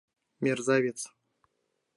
Мерзавец! 0.47 0.99